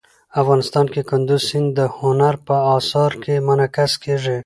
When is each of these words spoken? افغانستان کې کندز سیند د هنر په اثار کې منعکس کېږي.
افغانستان 0.41 0.85
کې 0.93 1.01
کندز 1.09 1.41
سیند 1.49 1.67
د 1.79 1.79
هنر 1.97 2.33
په 2.47 2.55
اثار 2.77 3.11
کې 3.23 3.35
منعکس 3.47 3.91
کېږي. 4.03 4.37